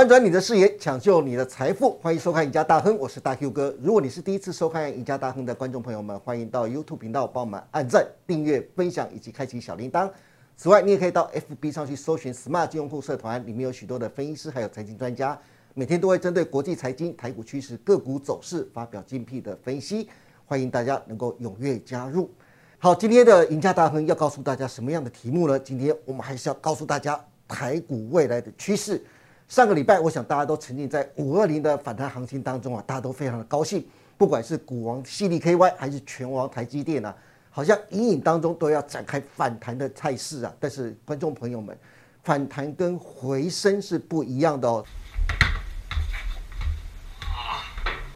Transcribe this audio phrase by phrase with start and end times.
[0.00, 3.76] 翻转你的视野，抢救你的财富，欢迎收看《赢家大亨》，我是大 Q 哥。
[3.82, 10.10] 如果你是第一次收看《赢家大亨》的观众朋友们，欢迎到 YouTube 频道帮我们按赞、订阅、分享以及开启小铃铛。
[10.56, 15.38] 此外，你也可以到 FB 上去搜寻 Smart 金融库社团，里面有许多的分析师还有财经专家，
[15.74, 20.08] 每天都会针对国际财经、台股趋势、个股走势发表精辟的分析，
[20.46, 22.30] 欢迎大家能够踊跃加入。
[22.78, 25.58] 好，今天的赢家大亨要告诉大家什么样的题目呢？
[25.58, 29.04] 今天我们还是要告诉大家台股未来的趋势。
[29.50, 33.84] 上个礼拜，我想大家都沉浸在五二零的反弹行情当中啊，大家都非常的高兴。
[34.16, 37.12] 不管是股王 C D K Y 还是拳王台积电啊，
[37.50, 40.54] 好像隐隐当中都要展开反弹的态势啊。
[40.60, 41.76] 但是观众朋友们，
[42.22, 44.86] 反弹跟回升是不一样的哦。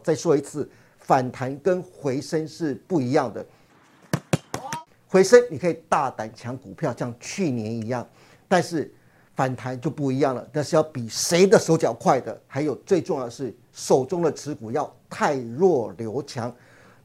[0.01, 3.45] 再说一次，反弹跟回升是不一样的。
[5.05, 8.07] 回升你可以大胆抢股票，像去年一样，
[8.47, 8.89] 但是。
[9.35, 16.53] 反弹就不一样了，但是要比谁的手脚快的，还有最重要的是手中的持股要太弱留强。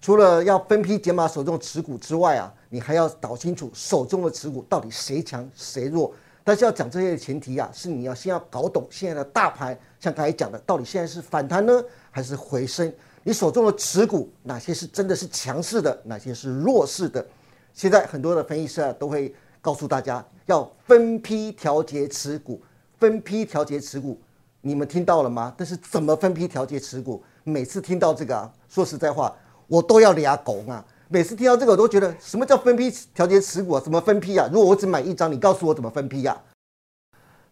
[0.00, 6.14] 除了要分批减码手中的持股之外啊，你还要搞清楚手中的持股到底谁强谁弱。
[6.44, 12.92] 但是要讲这些的前提啊，是你要先要搞懂现在的大盘，像刚才讲的，到底现在是反弹呢，还是回升？
[13.24, 17.26] 你手中的持股哪些是真的是强势的，哪些是弱势的？
[17.74, 19.34] 现在很多的分析师啊都会。
[19.62, 22.60] 告诉大家要分批调节持股，
[22.98, 24.20] 分批调节持股，
[24.60, 25.54] 你们听到了吗？
[25.56, 27.22] 但是怎么分批调节持股？
[27.44, 29.34] 每次听到这个啊，说实在话，
[29.68, 30.84] 我都要俩狗啊！
[31.08, 33.80] 每次听到这个，我都觉得什么叫分批调节持股啊？
[33.80, 34.48] 怎么分批啊？
[34.52, 36.36] 如果我只买一张，你告诉我怎么分批呀？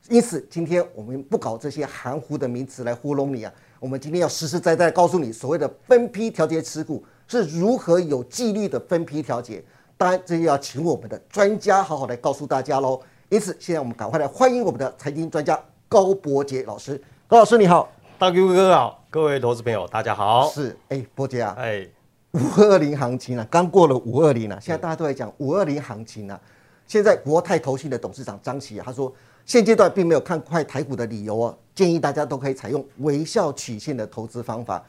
[0.08, 3.52] 因此，今天我们不搞这些含糊的名词来糊弄你啊！
[3.78, 9.62] 我们今天要实实在在告诉你，所谓的分批调节持股是如何有纪律的分批调节。
[9.98, 13.00] 当然，这就要请我们的专家好好来告诉大家喽。
[13.30, 17.02] 因此，现在我们赶快来欢迎我们的财经专家高博杰老师。
[17.26, 20.48] 高老师你好，大 Q 哥好，各位投资朋友大家好。
[20.50, 21.84] 是，哎，博杰啊，哎，
[22.30, 26.40] 五二零行情啊，刚过了五二零了，现在大家都在讲五二零行情啊。
[26.86, 29.12] 现在国泰投信的董事长张琦啊，他说
[29.44, 34.80] 现阶段并没有看快台股的理由哦，建议大家都可以采用微笑曲线的投资方法。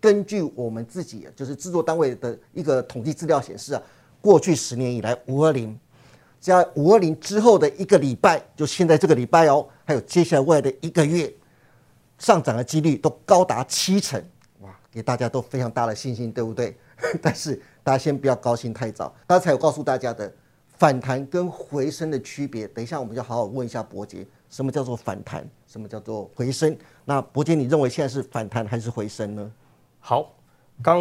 [0.00, 3.82] 根据我们自己就是制作单位的一个统计资料显示啊。
[4.20, 5.78] 过去十年以来，五二零
[6.40, 11.32] 加五二零之后的一个礼拜，就现在这个礼拜哦，还有接下来未来的一个月，
[12.18, 14.22] 上涨的几率都高达七成，
[14.60, 16.76] 哇，给大家都非常大的信心，对不对？
[17.22, 20.32] 但是大家先不要高兴太早，刚才我告诉大家的
[20.76, 26.76] 反弹跟回升的区别，等一下我们就好好问一下伯杰，什么叫做反弹，什么叫做回升？
[27.04, 29.52] 那伯杰，你认为现在是反弹还是回升呢？
[30.00, 30.34] 好，
[30.82, 31.00] 刚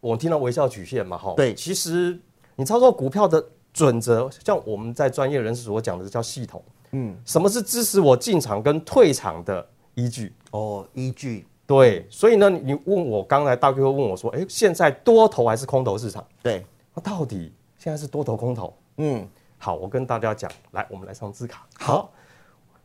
[0.00, 2.18] 我听到微笑曲线嘛，哈，对，其实。
[2.60, 6.62] 你操作股票的准则，像我们在专业人士所讲的，叫系统。
[6.90, 10.30] 嗯，什么是支持我进场跟退场的依据？
[10.50, 11.46] 哦，依据。
[11.66, 16.22] 对，所以呢，你问我刚才大哥问我说，哎，现在多头还是空头市场？
[16.42, 16.62] 对，
[16.92, 18.74] 那到底现在是多头空头？
[18.98, 19.26] 嗯，
[19.56, 21.66] 好，我跟大家讲，来，我们来上字卡。
[21.78, 22.12] 好，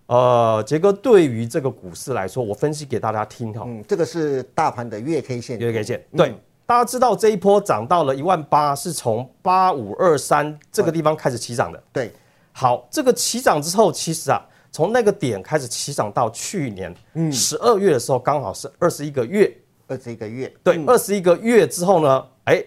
[0.05, 3.65] 呃，杰哥对于这个股市来说，我分析给大家听哈。
[3.67, 6.33] 嗯，这个是大盘的月 K 线，月 K 线，对。
[6.65, 11.83] 大家知道这一波涨到了一万八，是从八五二三这个地方开始起涨的。
[11.93, 12.11] 对，
[12.51, 16.93] 好，这个起涨之后，其实啊，从那个点开始起涨到去年
[17.31, 19.55] 十二月的时候，刚好是二十一个月。
[19.87, 20.51] 二十一个月。
[20.63, 22.63] 对，二十一个月之后呢，哎，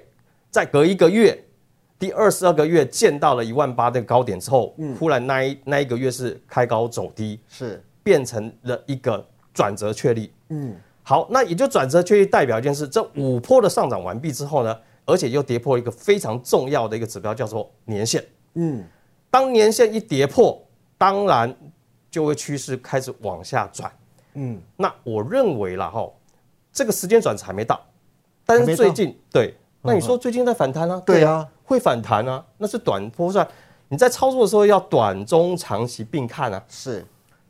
[0.49, 1.37] 再隔一个月，
[1.99, 10.33] 第二十二个月见到了一万八的高点之后，忽然那一那一个月是开高走低，是变成了一个转折确立。
[10.51, 10.77] 嗯。
[11.09, 18.23] 好，那也就转折确立代表一件事，这五波的上涨完毕之后呢，而且又跌破一个非常重要的一个指标，叫做年线。
[18.57, 18.85] 嗯，
[19.31, 20.63] 当年线一跌破，
[20.99, 21.57] 当然
[22.11, 23.91] 就会趋势开始往下转。
[24.35, 26.07] 嗯，那我认为了哈，
[26.75, 27.81] 这个时间转折还没到，
[28.45, 31.03] 但是最近对，那你说最近在反弹啊？
[31.07, 33.49] 对啊，会反弹啊，那是短波算。
[33.89, 36.63] 你在操作的时候要短中长期并看啊。
[36.69, 37.03] 是，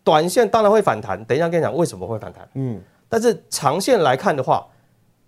[0.05, 2.49] 短线当然会反弹，等一下跟你讲为什么会反弹。
[2.55, 2.81] 嗯。
[3.09, 4.69] 但是长线来看的话，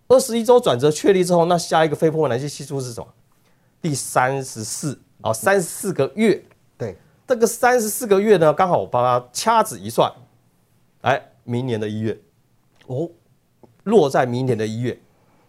[0.09, 3.07] 二十一周转折确立之后，那下一个非波纹来系数是什么？
[3.81, 6.45] 第三十四啊，三十四个月。
[6.77, 6.97] 对，
[7.27, 10.13] 这个三十四个月呢，刚好我帮他掐指一算，
[11.01, 12.21] 哎，明年的一月，
[12.87, 13.09] 哦，
[13.85, 15.01] 落在明年的一月。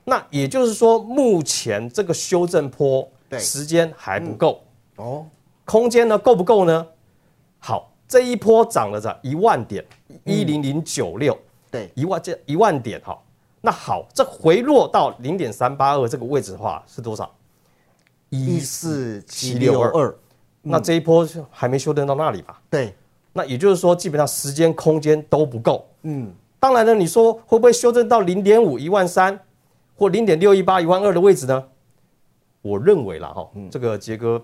[0.05, 3.07] 那也就是说，目前这个修正坡
[3.37, 4.63] 时间还不够
[4.95, 5.27] 哦，
[5.65, 6.87] 空间呢够不够呢？
[7.59, 9.85] 好，这一波涨了涨一万点，
[10.23, 11.37] 一零零九六。
[11.71, 13.17] 对，一万这一万点哈，
[13.61, 17.33] 那好，这回落到零点三八二这个位置的话是多少？
[18.29, 20.13] 一四七六二。
[20.63, 22.61] 那这一波还没修正到那里吧？
[22.69, 22.95] 对，
[23.33, 25.83] 那也就是说，基本上时间空间都不够。
[26.03, 29.39] 嗯，当然了，你说会不会修正到零点五一万三，
[29.95, 31.63] 或零点六一八一万二的位置呢？
[32.61, 34.39] 我认为了哈，这个杰哥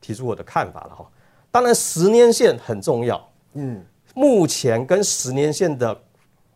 [0.00, 1.06] 提出我的看法了哈。
[1.50, 3.28] 当然，十年线很重要。
[3.52, 3.84] 嗯，
[4.14, 5.94] 目前跟十年线的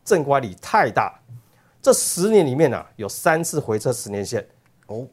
[0.04, 1.18] 正乖离太大，
[1.80, 4.46] 这十年里面呢，有三次回撤十年线。
[4.86, 5.06] 哦，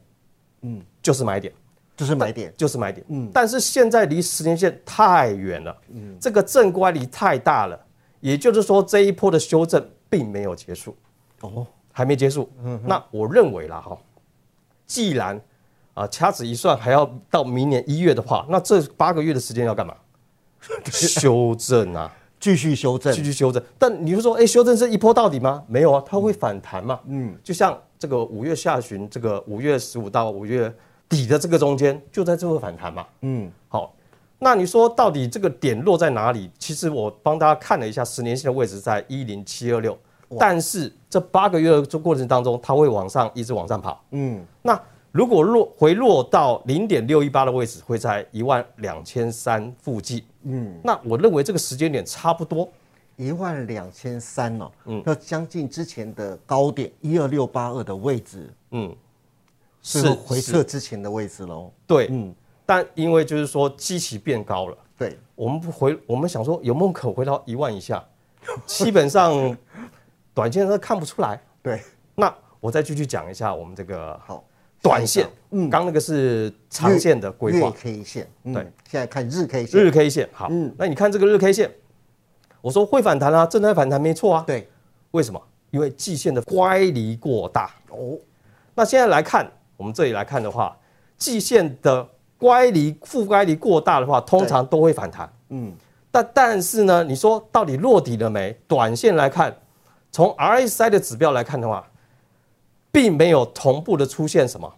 [0.62, 1.52] 嗯，就是买点。
[1.96, 3.04] 就是买点，就是买点。
[3.10, 7.78] 嗯，但是现在离十年线太远了，嗯，这个正乖离太大了，
[8.20, 10.96] 也就是说这一波的修正并没有结束，
[11.42, 12.50] 哦，还没结束。
[12.64, 13.98] 嗯，那我认为啦哈，
[14.86, 15.38] 既然
[15.92, 19.94] 啊掐指一算还要到明年一月的话，那这八个月的时间要干嘛？
[20.90, 22.10] 修正啊，
[22.40, 23.62] 继续修正，继续修正。
[23.78, 25.62] 但你就说，哎，修正是一波到底吗？
[25.68, 26.98] 没有啊，它会反弹嘛。
[27.06, 30.74] 嗯，就像这个五月下旬，这个五月十五到五月。
[31.10, 33.92] 底的这个中间就在这个反弹嘛，嗯，好，
[34.38, 36.48] 那你说到底这个点落在哪里？
[36.56, 39.98] 其实我帮大家看了一下十年线的位置在一零七二六，
[40.38, 44.80] 但是这八个月的过程当中，它会往上一直往上跑，嗯，那
[45.12, 52.68] 如果落回落到零点六一八的位置，会在一万两千三附近，嗯，那我认为这个时间点差不多。
[53.16, 58.94] 一万两千三哦，嗯，要将近之前的高点一二六八二的位置，嗯。
[59.82, 61.72] 是回撤之前的位置喽。
[61.86, 62.34] 对，嗯，
[62.66, 68.04] 但因为就是说基期变高了，对，我们不回，我们想说有没有可回到一万以下，
[68.66, 69.56] 基本上
[70.34, 71.40] 短线都看不出来。
[71.62, 71.80] 对，
[72.14, 72.30] 那
[72.60, 74.44] 我再继续讲一下我们这个好
[74.82, 77.68] 短线，嗯，刚那个是长线的规划。
[77.68, 78.54] 月 K 线，对，
[78.88, 79.80] 现在看日 K 线。
[79.80, 81.70] 日 K 线，好，嗯，那你看这个日 K 线，
[82.60, 84.44] 我说会反弹啊，正在反弹，没错啊。
[84.46, 84.68] 对，
[85.12, 85.40] 为什么？
[85.70, 87.70] 因为季线的乖离过大。
[87.90, 88.18] 哦，
[88.74, 89.50] 那现在来看。
[89.76, 90.76] 我们这里来看的话，
[91.16, 92.06] 季线的
[92.36, 95.26] 乖离负乖离过大的话，通常都会反弹。
[95.48, 95.72] 嗯，
[96.10, 98.54] 但但是呢，你说到底落底了没？
[98.68, 99.56] 短线来看，
[100.12, 101.89] 从 RSI 的指标来看的话，
[102.92, 104.72] 并没有同步的出现什么，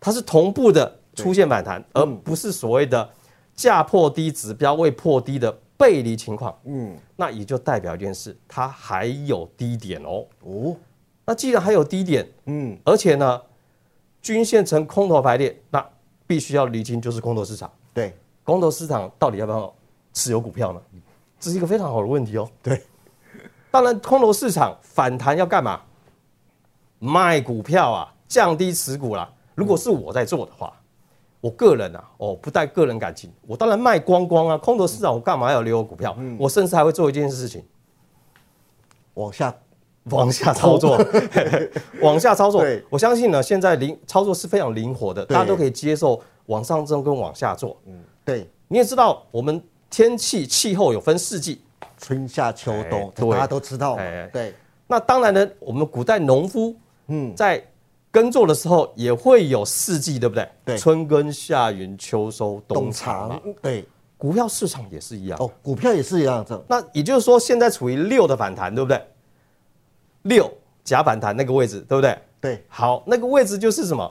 [0.00, 3.08] 它是同步的出现反弹，而不是所谓的
[3.54, 6.56] 价破低指标未破低的背离情况。
[6.64, 10.24] 嗯，那也就代表一件事，它还有低点哦。
[10.40, 10.76] 哦，
[11.24, 13.40] 那既然还有低点，嗯，而且呢？
[14.22, 15.84] 均线呈空头排列，那
[16.28, 17.68] 必须要理清就是空头市场。
[17.92, 19.74] 对，空头市场到底要不要
[20.12, 20.80] 持有股票呢？
[21.40, 22.48] 这是一个非常好的问题哦。
[22.62, 22.80] 对，
[23.68, 25.82] 当然空头市场反弹要干嘛？
[27.04, 29.28] 卖股票啊，降低持股啦。
[29.56, 30.72] 如果是我在做的话，
[31.40, 34.56] 我个人啊，哦，不带个人感情，我当然卖光光啊。
[34.56, 36.16] 空头市场我干嘛要留股票？
[36.38, 37.64] 我甚至还会做一件事情，
[39.14, 39.52] 往下。
[40.10, 40.98] 往下操作，
[42.02, 42.64] 往下操作。
[42.90, 47.80] 我相信呢，现在灵操作是非常灵活的，大家都可以接受往上增跟往下做。
[47.86, 48.50] 嗯，对。
[48.66, 51.62] 你也知道，我们天气气候有分四季，
[51.98, 53.96] 春夏秋冬，大家都知道。
[54.32, 54.52] 对。
[54.88, 56.74] 那当然呢，我们古代农夫，
[57.08, 57.62] 嗯，在
[58.10, 60.48] 耕作的时候也会有四季，对不对？
[60.64, 60.78] 对。
[60.78, 63.40] 春耕夏耘秋收冬藏。
[63.60, 63.86] 对。
[64.18, 65.36] 股票市场也是一样。
[65.40, 66.44] 哦，股票也是一样。
[66.44, 69.04] 的那也就是说，现在处于六的反弹，对不对？
[70.22, 70.48] 六
[70.84, 72.16] 假反弹那个位置，对不对？
[72.40, 74.08] 对，好，那个位置就是什么？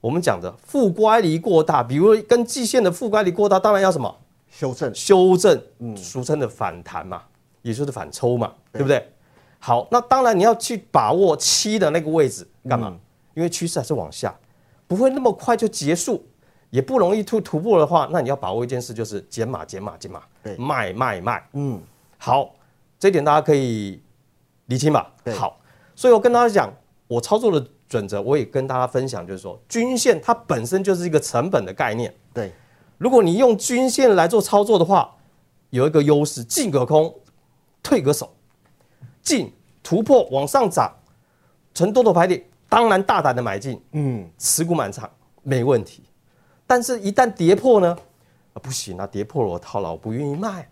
[0.00, 4.14] 我们讲的负乖离过大，比如跟季线的负乖离过大，当然要什么？
[4.48, 7.22] 修正，修正，嗯，俗称的反弹嘛，
[7.60, 9.06] 也就是反抽嘛，对不对？
[9.64, 12.98] 好，那当然你要去把握七的那个位置干嘛？
[13.34, 14.34] 因为趋势还是往下，
[14.88, 16.26] 不会那么快就结束，
[16.70, 21.80] 也不容易突突破的话，那你要把握一件事，就是减码，减码，减码，对，卖卖卖，嗯，
[22.18, 22.50] 好，
[22.98, 24.02] 这一点大家可以。
[24.66, 25.58] 理清吧，好，
[25.94, 26.72] 所以我跟大家讲，
[27.08, 32.14] 我操作的准则，我也跟大家分享，就是说，均线它本身就是一个成本的概念。
[32.32, 32.52] 对，
[32.96, 35.14] 如果你用均线来做操作的话，
[35.70, 37.12] 有一个优势，进可空，
[37.82, 38.32] 退可守，
[39.22, 39.52] 进
[39.82, 40.92] 突破往上涨，
[41.72, 45.08] 成多头排列，当然大胆的买进，嗯，持股满仓
[45.42, 46.02] 没问题。
[46.66, 47.96] 但是，一旦跌破呢，
[48.54, 50.70] 啊不行啊，跌破了我套牢，不愿意卖，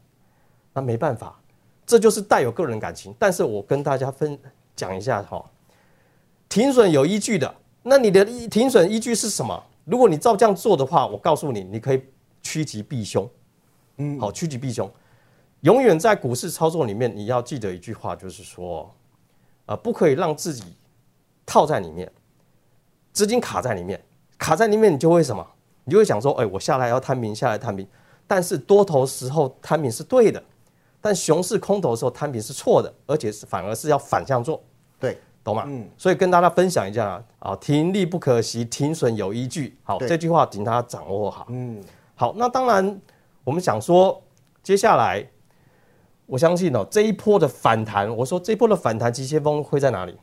[0.73, 1.39] 那没办法。
[1.87, 4.39] 这就是带有个人感情，但是我跟大家分
[4.77, 5.45] 讲一下哈，
[6.49, 7.53] 停损有依据的，
[7.83, 9.63] 那你的停损依据是什么？
[9.85, 12.03] 如果你照这样做的话，我告诉你，你可以
[12.43, 13.29] 趋吉避凶，
[13.97, 14.89] 嗯，好，趋吉避凶，
[15.63, 18.91] 永远在股市操作里面，你要记得一句话，就是说，
[19.67, 20.77] 呃，不可以让自己
[21.45, 22.11] 套在里面，
[23.13, 24.03] 资金卡在里面，
[24.39, 25.47] 卡在里面，你就会什么？
[25.85, 27.87] 你就会想说，哎，我下来要摊平，下来摊平，
[28.27, 30.43] 但是多头时候摊平是对的。
[31.03, 34.63] 但熊市空头的时候摊平是错的，而且是反而是要反向做，
[34.99, 35.65] 对，懂吗？
[35.67, 39.79] 嗯，所以跟大家分享一下啊，停利不可惜，停损有依据。
[39.83, 41.47] 好，这句话请大家掌握好。
[41.49, 41.83] 嗯，
[42.15, 43.01] 好，那当然
[43.45, 44.23] 我们想说，
[44.63, 45.27] 接下来
[46.31, 50.17] 我相信哦，这一波的反弹，我说这一波的反弹急先锋会在哪里？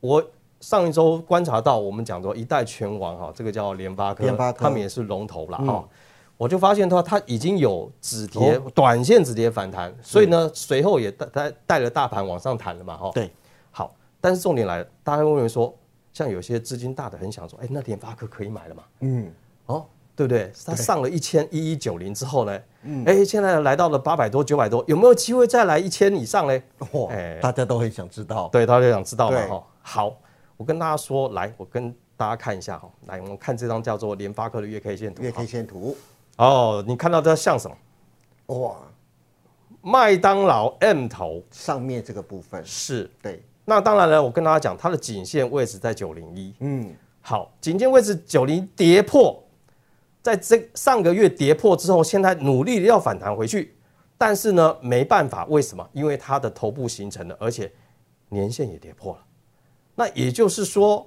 [0.00, 0.20] 我
[0.58, 5.88] 上一周观察到，我们讲说一代拳王哈，这个叫联发科，联发科他们也是龙头了哈。
[6.36, 13.12] 我就发现的话，它已经有止跌、短线止跌反弹，所以呢，随后也带带带了大盘往上弹了嘛哈。
[13.14, 13.30] 对，
[13.70, 15.72] 好，但是重点来了，大家会认为说，
[16.12, 18.82] 像有些资金大的很想说，哎，那联发科可以买了嘛？
[18.98, 19.30] 嗯，
[19.66, 20.52] 哦，对不对？
[20.64, 26.62] 它上了一千一一九零之后呢，嗯，哎，现在来到了八百多、九百多，有没有机会再来一千以上呢？
[26.78, 29.64] 嚯，哎，大家都很想知道，对，大家想知道嘛哈。
[29.80, 30.16] 好，
[30.56, 35.96] 我跟大家说，来，我跟大家看一下哈，来，我们看这张叫做联发科的月 K 线图，月 K 线图。
[36.36, 37.76] 哦，你看到这像什么？
[38.58, 38.76] 哇，
[39.80, 43.42] 麦当劳 M 头上面这个部分是对。
[43.64, 46.52] 那当然了，我跟大家讲，它的颈线位置在九零一。
[46.58, 49.42] 嗯，好，颈线位置九零跌破，
[50.22, 53.76] 在这上个月跌破之后，现在努力要反弹回去，
[54.16, 55.86] 但是呢，没办法，为什么？
[55.92, 57.70] 因为它的头部形成了，而且
[58.28, 59.20] 年线也跌破了。
[59.96, 61.06] 那也就是说，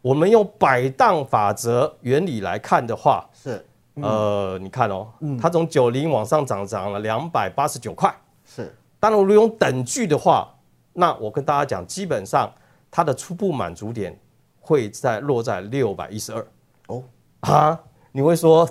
[0.00, 3.64] 我们用百荡法则原理来看的话，是。
[3.96, 5.08] 呃，你看哦，
[5.40, 8.14] 它从九零往上涨，涨了两百八十九块。
[8.44, 10.54] 是，当然如果用等距的话，
[10.92, 12.52] 那我跟大家讲，基本上
[12.90, 14.14] 它的初步满足点
[14.60, 16.46] 会在落在六百一十二。
[16.88, 17.02] 哦，
[17.40, 17.80] 啊，
[18.16, 18.66] 你会说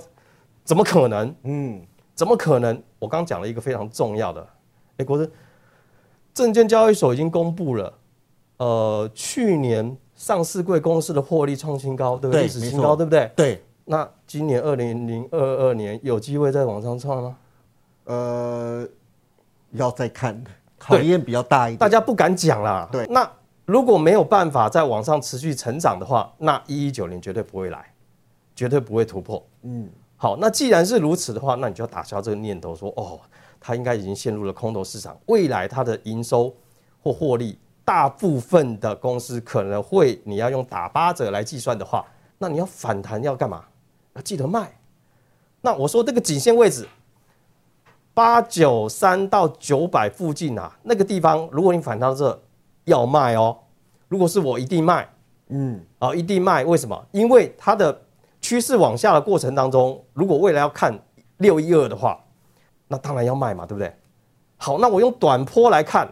[0.63, 1.35] 怎么可能？
[1.43, 1.79] 嗯，
[2.15, 2.81] 怎么可能？
[2.97, 4.47] 我刚讲了一个非常重要的，
[4.97, 5.31] 哎，国珍，
[6.33, 7.93] 证券交易所已经公布了，
[8.57, 12.41] 呃，去年上市贵公司的获利创新高，对不对？
[12.41, 13.31] 历史新高，对不对？
[13.35, 13.63] 对。
[13.85, 17.37] 那今年二零零二二年有机会再往上创吗？
[18.05, 18.87] 呃，
[19.73, 20.43] 要再看，
[20.79, 22.89] 考验比较大一点，大家不敢讲啦。
[22.91, 23.31] 对，那
[23.65, 27.93] 如果没有办法在往上持续成长的话，那一一九年绝对不会来，
[28.55, 29.43] 绝对不会突破。
[29.63, 33.19] 嗯，好，那既然是如此的话，那你就要打消这个念头，说哦，
[33.59, 36.55] 它应该已经陷入了空头市场，未来它的营收
[37.03, 42.05] 或获利，大部分的公司可能会，你要用打八折来计算的话，
[42.37, 43.65] 那你要反弹要干嘛？
[44.15, 44.71] 要记得卖，
[45.61, 46.87] 那我说这个颈线位置
[48.13, 52.41] 八九三到九百附近啊，那个地方如果你反到这
[52.85, 53.57] 要卖哦。
[54.07, 55.09] 如果是我一定卖，
[55.47, 57.05] 嗯，啊一定卖，为什么？
[57.11, 57.99] 因为它的
[58.45, 60.95] 趋势往下的过程当中，如果未来要看
[61.37, 62.23] 六一二的话，
[62.87, 63.91] 那当然要卖嘛，对不对？
[64.57, 66.07] 好，那我用短波来看，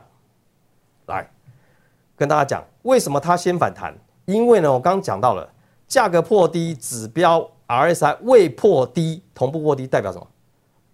[1.05, 1.29] 来
[2.17, 3.95] 跟大家讲为什么它先反弹？
[4.25, 5.47] 因为呢，我刚刚讲到了
[5.87, 7.47] 价格破低，指标。
[7.65, 10.27] RSI 未破低，同步破低代表什么？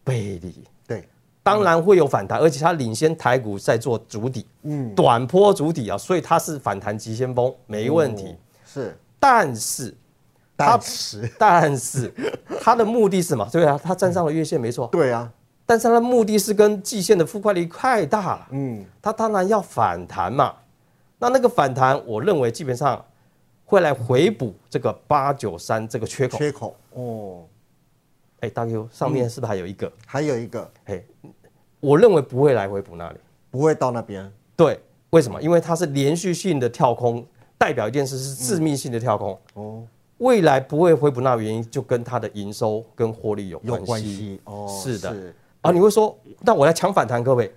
[0.03, 0.63] 背离。
[0.88, 1.10] 对，
[1.41, 8.36] 当然会有反弹，而且它领先台股在做主底，嗯，短波主底啊，所以它是反弹急先锋，没问题。
[8.65, 9.93] 是，但是，
[10.60, 12.13] 但是，但是，
[12.62, 13.48] 他的目的是嘛？
[13.51, 14.88] 对啊，他站上了月线，没错。
[14.92, 15.32] 对啊，
[15.66, 20.54] 但是他的目的是跟季线的负快率太大了，嗯，他当然要反弹嘛。
[21.18, 23.04] 那那个反弹，我认为基本上。
[23.72, 26.39] 会来回补这个八九三这个缺口。
[26.39, 27.46] 缺口哦，
[28.39, 29.94] 哎，大 Q 上面是不是还有一个？
[30.08, 31.04] 还有一个，哎，
[31.80, 33.20] 我认为不会来回补那里，
[33.51, 34.28] 不会到那边。
[34.56, 34.80] 对，
[35.12, 35.39] 为什么？
[35.39, 37.24] 因为它是连续性的跳空，
[37.60, 39.39] 代表一件事是致命性的跳空。
[39.54, 39.84] 哦，
[40.20, 44.40] 未来不会回补那原因就跟它的营收跟获利有关系。
[44.46, 45.34] 哦，是的。
[45.62, 47.54] 啊，你会说，那我来抢反弹，各位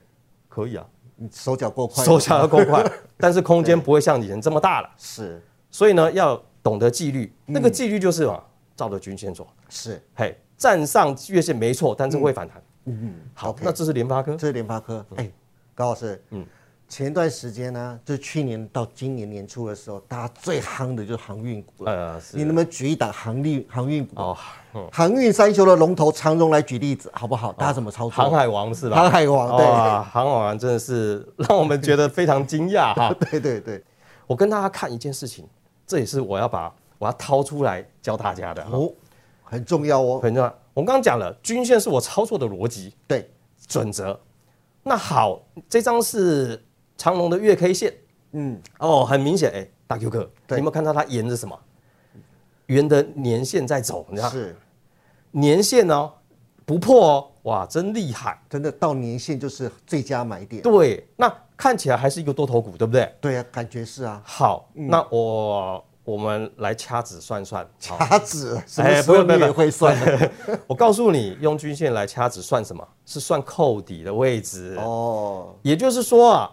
[0.49, 0.85] 可以啊，
[1.16, 2.85] 你手脚够快，手脚要够快，
[3.16, 4.90] 但是空间不会像以前这么大了。
[4.99, 5.40] 是。
[5.71, 8.42] 所以呢，要懂得纪律，那个纪律就是嘛，
[8.75, 9.47] 照着均线做。
[9.69, 12.62] 是，嘿，站上月线没错，但是会反弹。
[12.85, 15.04] 嗯嗯，好，那这是联发科，这是联发科。
[15.14, 15.31] 哎，
[15.75, 16.45] 高老师，嗯，
[16.92, 21.87] 前段时间呢，就去年到今年年初的时候，大家最夯的就是航运股。
[21.87, 24.20] 呃，你能不能举一档航运航运股？
[24.20, 24.37] 哦，
[24.92, 27.50] 航运三雄的龙头长荣来举例子，好不好？
[27.54, 28.22] 大家怎么操作？
[28.22, 28.96] 航海王是吧？
[28.96, 33.11] 航海王，对，航海王真的是让我们觉得非常惊讶 哈。
[33.18, 33.82] 对对对，
[34.26, 35.49] 我跟大家看一件事情。
[35.87, 38.92] 这也是我要把我要掏出来教大家的哦，
[39.42, 40.54] 很重要哦，很重要。
[40.75, 43.30] 我刚刚讲了，均线是我操作的逻辑，对
[43.66, 44.20] 准则。
[44.82, 46.62] 那好，这张是
[47.02, 47.92] 长龙的月 K 线，
[48.30, 51.59] 嗯，哦，很明显，哎，大 Q 哥，你有没有看到它沿着什么？
[52.66, 54.56] 沿的年线在走，你知道是
[55.32, 56.09] 年线呢
[56.64, 60.62] 不破哦，哇，真厉害，真的到年线就是最佳买点。
[60.62, 61.35] 对，那。
[61.54, 63.14] 看起来还是一个多头股，对不对？
[63.21, 64.21] 对啊，感觉是啊。
[64.25, 67.64] 好，那我我们来掐指算算。
[67.78, 68.61] 掐指？
[68.78, 69.97] 哎，不用不用，会算。
[70.66, 72.85] 我告诉你，用均线来掐指算什么？
[73.06, 74.76] 是算扣底的位置。
[74.80, 75.54] 哦。
[75.62, 76.50] 也就是说啊，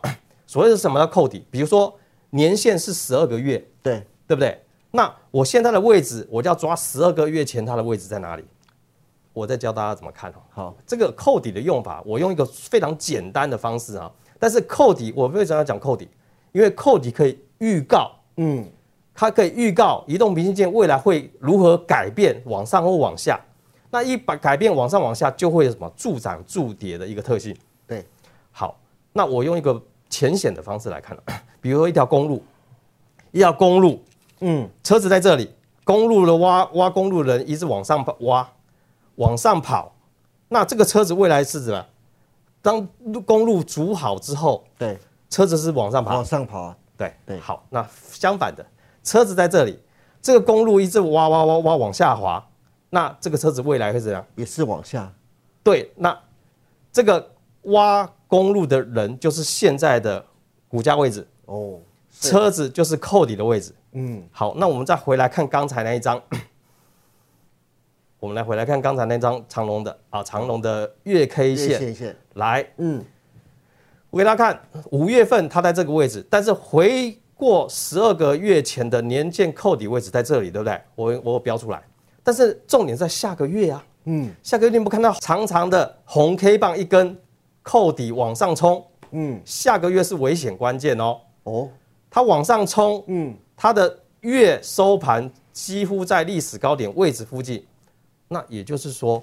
[0.50, 1.46] 所谓的什么叫扣底？
[1.52, 1.96] 比如说
[2.32, 4.60] 年限是十二个月，对对不对？
[4.90, 8.44] 那我现在的位置，我就要抓十二个月前它的位置在哪里？
[9.32, 10.42] 我再教大家怎么看哦。
[10.50, 14.12] 好，这个扣底的用法，我用一个非常简单的方式啊。
[14.40, 16.10] 但是扣底，我为什么要讲扣底？
[16.52, 18.66] 因为扣底可以预告，嗯，
[19.14, 23.40] 它可以预告移动平行线未来会如何改变，往上或往下。
[23.92, 27.56] 那一把改变往上往下，就会有什么助涨助跌的一个特性。
[27.86, 28.04] 对，
[28.52, 28.76] 好，
[29.14, 29.80] 那我用一个
[30.10, 31.18] 浅显的方式来看，
[31.62, 32.44] 比如说一条公路，
[33.32, 34.04] 一条公路，
[34.40, 35.50] 嗯，车子在这里，
[35.84, 38.50] 公路的挖挖公路的人一直往上挖，
[39.16, 39.94] 往上跑，
[40.48, 41.86] 那这个车子未来是什么？
[42.62, 42.86] 当
[43.26, 44.98] 公路筑好之后，对，
[45.30, 47.40] 车子是往上跑往，上跑啊，对对。
[47.40, 48.66] 好，那相反的，
[49.04, 49.80] 车子在这里，
[50.22, 52.46] 这个公路一直挖挖挖挖往下滑，
[52.90, 54.26] 那这个车子未来会怎样？
[54.36, 55.10] 也是往下，
[55.64, 56.18] 对，那
[56.92, 57.32] 这个
[57.64, 60.26] 挖公路的人就是现在的
[60.68, 61.80] 股价位置，哦，
[62.20, 63.74] 车子就是扣底的位置。
[63.94, 66.22] 嗯，好，那我们再回来看刚才那一张，
[68.20, 71.96] 我们来回来看刚才那张长龙的啊，长龙的月 K 月线，线。
[71.96, 73.04] 线，来，嗯，
[74.12, 74.62] 我给大家看，
[74.92, 80.80] 五月份它在这个位置，但是回过十二个月前的年线扣底位置在这里，对不对？
[80.94, 81.82] 我我标出来，
[82.22, 87.18] 但是重点在下个月啊，嗯，下个月你不看到长长的红 K 棒一根
[87.70, 91.70] 扣底往上冲，嗯，下个月是危险关键哦，哦，
[92.10, 97.64] 它往上冲，嗯，它的月收盘几乎在历史高点位置附近，
[98.28, 99.22] 那也就是说，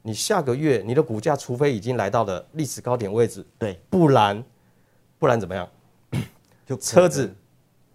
[0.00, 4.42] 你下个月你的股价除非已经来到了历史高点位置，对，不然
[5.18, 5.68] 不然怎么样？
[6.66, 7.30] 就 车子。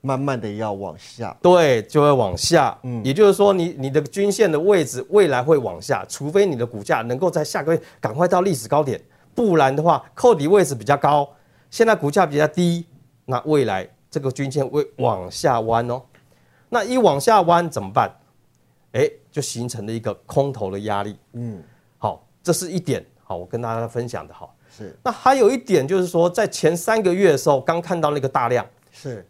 [0.04, 9.00] 慢慢的要往下，对就会往下，嗯，也就是说你你的均线的位置未来会往下，除非你的股价能够在下个月赶快到历史高点，
[9.34, 11.30] 不然的话扣底位置比较高，
[11.70, 12.86] 现在股价比较低，
[13.26, 16.02] 那未来这个均线会往下弯哦。
[16.70, 18.10] 那一往下弯怎么办？
[18.94, 21.18] 哎，就形成了一个空头的压力。
[21.34, 21.64] 嗯，
[21.98, 24.56] 好，这是一点，好，我跟大家分享的好。
[24.70, 29.26] 是那还有一点就是说，在前三个月的时候，刚看到那个大量，是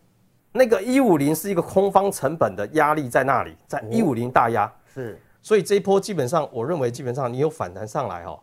[0.51, 8.39] 那个一五零是一个空方成本的压力在那里，在一五零大压，是，所以这一波基本上，我认为基本上你有反弹上来哦，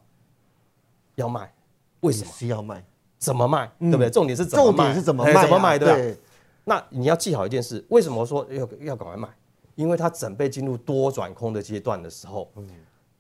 [1.19, 1.53] 要卖，
[2.01, 2.33] 为什么？
[2.33, 2.83] 是要卖？
[3.19, 3.71] 怎么卖？
[3.81, 4.09] 对不对？
[4.09, 4.77] 重点是怎么卖？
[4.77, 5.79] 重点是怎么卖怎么卖？
[5.79, 6.17] 对
[6.65, 9.29] 那你要记好一件事，为什么说要要赶快卖？
[9.75, 12.51] 因为它准备进入多转空的阶段的时候，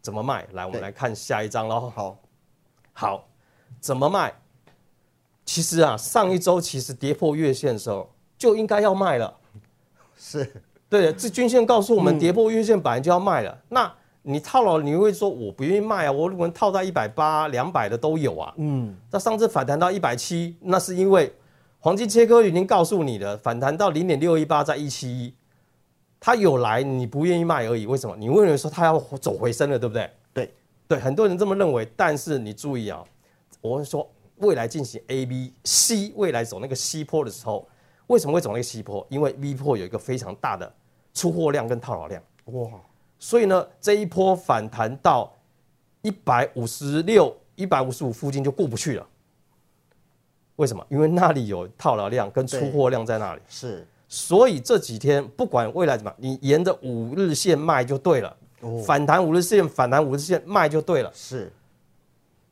[0.00, 0.46] 怎么卖？
[0.52, 1.90] 来，我们对来看下一章喽。
[1.94, 2.18] 好，
[2.92, 3.28] 好，
[3.80, 4.32] 怎么卖？
[5.44, 9.36] 其实啊，上一周其实跌破月线的时候就应该要卖了。
[10.16, 13.58] 是对，这均线告诉我们，跌破月线本来就要卖了。
[13.68, 16.12] 那你套牢，你会说我不愿意卖啊？
[16.12, 18.52] 我如果套在一百八、两百的都有啊。
[18.56, 21.32] 嗯，那上次反弹到一百七，那是因为
[21.80, 25.34] 黄金切割已经告诉你了，反弹到零点六一八，在一七一，
[26.20, 27.86] 它有来，你不愿意卖而已。
[27.86, 28.16] 为什么？
[28.16, 30.10] 你认为说它要走回升了，对不对？
[30.34, 30.52] 对，
[30.88, 33.02] 对，很多人这么认为，但是你注意啊，
[33.60, 34.06] 我会说
[34.38, 37.66] 未来进行 A、B、C，未来走那个 C 坡的时候，
[38.08, 39.06] 为什么会走那个 C 坡？
[39.08, 40.70] 因为 V 坡有一个非常大的
[41.14, 42.70] 出货量跟套牢量，哇，
[43.18, 45.32] 所以呢，这一波反弹到
[46.02, 49.06] 一百五十六、一百五十五附近就过不去了。
[50.56, 50.84] 为什么？
[50.88, 58.36] 因为那里有套牢量跟出货量在那里，是所以这几天不管未来怎么，你沿着五日线卖就对了。
[58.60, 61.52] 哦反弹五日线，反弹五日线卖就对了，是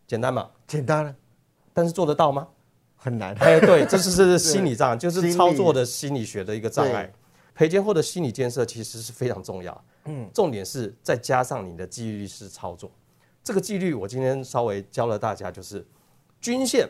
[0.06, 0.48] 简单吗？
[0.66, 1.14] 简单了，
[1.74, 2.46] 但是做得到吗？
[2.96, 7.12] 很难，哎，对，这就是 心理障碍，就是操作的心理学的一个障碍对。
[7.54, 9.84] 赔钱后的心理建设其实是非常重要。
[10.06, 12.90] 嗯，重点是再加上你的纪律式操作。
[13.44, 15.86] 这个纪律我今天稍微教了大家，就是
[16.40, 16.88] 均线，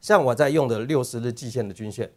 [0.00, 2.10] 像我在用的六十日季线的均线，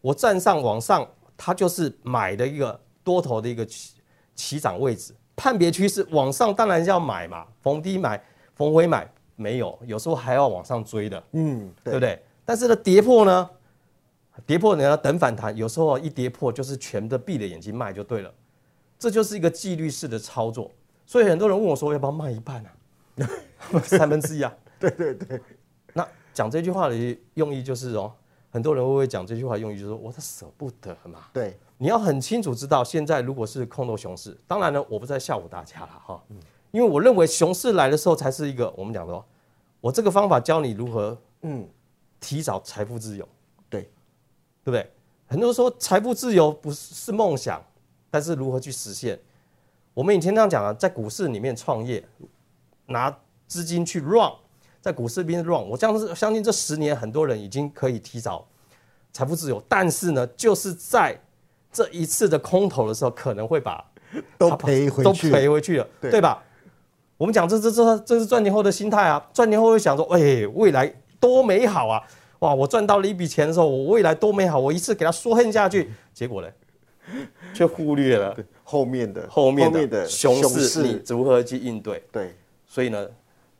[0.00, 3.94] 我站上往上，它就是买的一个多头的一个起
[4.34, 5.14] 起涨位置。
[5.36, 8.22] 判别趋势往上当然是要买嘛，逢低买，
[8.54, 11.22] 逢回买没有，有时候还要往上追的。
[11.32, 12.00] 嗯，对不？
[12.00, 12.22] 对？
[12.44, 13.50] 但是呢，跌破呢，
[14.44, 18.30] 跌破你要等反弹，有时候一跌破就是全的闭着眼睛卖就对了，
[19.00, 20.70] 这就是一个纪律式的操作。
[21.04, 22.70] 所以很多人问我说，要不要卖一半啊？
[23.82, 24.54] 三分之一啊？
[24.78, 25.40] 对对对，
[25.94, 28.12] 那讲这句话的用意就是哦，
[28.50, 31.24] 很多人会不会讲这句话用意就是说，我他舍不得嘛。
[31.32, 36.22] 对，你要很清楚知道，现在如果是空头熊市，当然呢，我不在吓唬大家了哈，
[36.70, 39.24] 因为我认为熊市来的时候才是一个我们讲的哦，
[39.80, 41.68] 我这个方法教你如何嗯，
[42.20, 43.28] 提早财富自由。
[43.68, 43.82] 对，
[44.62, 44.88] 对不对？
[45.26, 47.62] 很多人说财富自由不是是梦想，
[48.10, 49.18] 但是如何去实现？
[49.94, 52.02] 我们以前这样讲啊，在股市里面创业，
[52.86, 53.14] 拿
[53.46, 54.32] 资金去 run，
[54.80, 58.46] 在股市里面 run，我相信相信这十年很多人已经可以提早
[59.12, 61.20] 财富自由，但是呢，就是在
[61.72, 63.84] 这一次的空头的时候，可能会把
[64.38, 66.42] 都赔回都去，赔回去了，对对吧？
[67.16, 70.86] 我们讲这这这这是赚钱后的心态啊，赚钱后会想说，哎，未来
[71.20, 72.02] 多美好啊！
[72.38, 76.48] 哇，我赚到了一笔钱的时候，我未来多美好，我一次给它缩恨下去，结果呢，
[77.54, 82.02] 却忽略了后面的后面的熊市，你如何去应对？
[82.10, 82.34] 对，
[82.66, 83.08] 所以呢，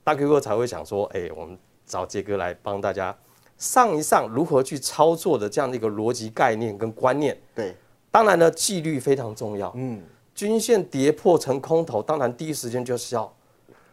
[0.03, 3.17] 大 Q 哥才会想说，哎，我们找杰哥来帮大家
[3.59, 7.39] 上一上如何去操作的这样的一个逻辑概念跟观念。
[7.55, 7.75] 对，
[8.11, 9.73] 当然呢，纪律非常重要。
[9.77, 10.03] 嗯，
[10.35, 13.33] 均线跌破成空头，当然第一时间就是要。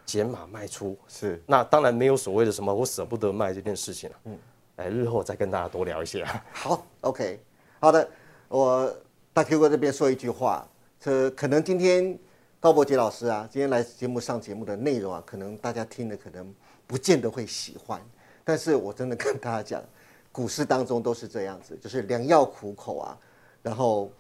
[0.05, 4.15] 减码卖出是，那当然没有所谓的什么我舍不得卖这件事情了。
[4.23, 4.39] 嗯，
[4.77, 6.25] 哎，日后再跟大家多聊一些。
[6.53, 7.37] 好，OK，
[7.81, 8.09] 好的，
[8.47, 8.95] 我
[9.37, 10.67] 大 Q 哥这边说一句话，
[10.99, 12.17] 这可能今天
[12.59, 16.51] 高博杰老师啊，今天来节目上节目的内容啊，可能大家听的可能
[16.87, 18.01] 不见得会喜欢，
[18.43, 19.83] 但是我真的跟大家讲，
[20.31, 23.15] 股市当中都是这样子，就是良药苦口啊，
[23.61, 24.11] 然后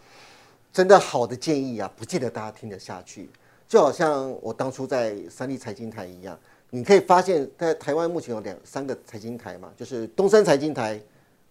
[0.71, 3.27] 真的好的建议啊，不见得大家听得下去。
[3.67, 11.01] 就好像我当初在三立财经台一样，你可以发现，在台湾目前有两三个财经台嘛，就是东森财经台、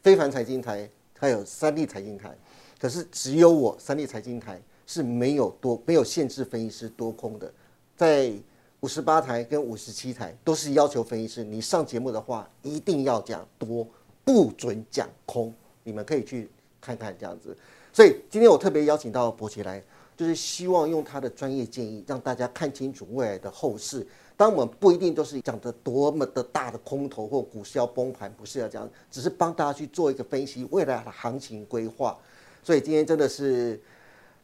[0.04, 2.32] 非凡财经台，还有三立财经台。
[2.78, 7.52] 可是只有我三立财经台是没有多没有限制分析师多空的，
[7.96, 8.32] 在
[8.80, 13.86] 五十八台跟五十七台都是要求分析师，你上节目的话一定要讲多，
[14.24, 15.52] 不准讲空。
[15.82, 17.56] 你们可以去看看这样子。
[17.92, 19.82] 所以今天我特别邀请到博杰来。
[20.16, 24.06] 就是希望用他的专业建议，让大家看清楚未来的后市。
[24.34, 32.16] 当我们不一定都是讲的多么的大的空头或股市要崩盘，不是要这样，只是帮大家去做一个分析未来的行情规划。
[32.66, 33.80] 所以今天真的是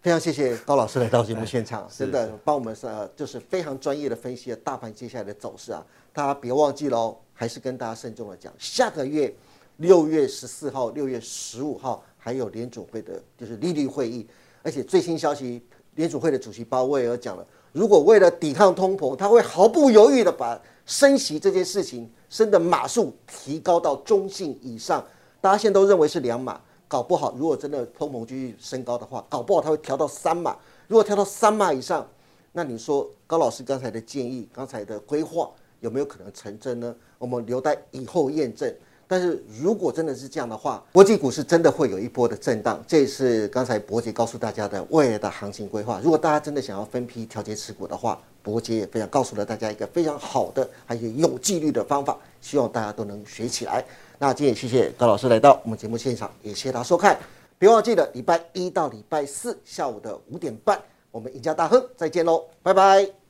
[0.00, 5.84] 非常谢谢高老师来到节目现场，真的帮我们呃就是非常专业的分析了大盘接下来的走势啊。
[6.12, 9.34] 大家别忘记喽，还是跟大家慎重的讲，下个月
[9.78, 14.24] 六月十四号、六月十五号还有联储会的就是利率会议。
[14.62, 15.60] 而且最新消息，
[15.96, 20.56] 联储会的主席鲍威尔讲了，如果为了抵抗通膨，他会毫不犹豫的把
[20.86, 25.04] 升息这件事情升的码数提高到中性以上。
[25.40, 26.60] 大家现在都认为是两码，
[26.92, 30.54] 搞不好如果真的通膨继续升高的话，搞不好它会调到三码。
[30.86, 32.06] 如果调到三码以上，
[32.52, 35.50] 那你说高老师刚才的建议、刚才的规划
[35.80, 36.94] 有没有可能成真呢？
[37.16, 38.70] 我们留待以后验证。
[39.08, 42.82] 但是如果真的是这样的话，国际股市真的会有一波的震荡。
[42.86, 45.98] 这也是刚才伯杰告诉大家的未来的行情规划。
[46.04, 53.82] 如果大家真的想要分批调节持股的话，伯杰也非常告诉了大家一个非常好的还有有纪律的方法，希望大家都能学起来。
[54.22, 57.18] 那今天也谢谢高老师来到我们节目现场，也谢谢大家收看。
[57.58, 60.80] 别忘记了礼拜一到礼拜四下午的五点半，
[61.10, 63.21] 我们赢家大亨再见喽，拜拜。